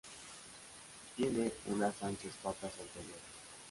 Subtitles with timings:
[1.15, 3.21] Tiene unas anchas patas anteriores.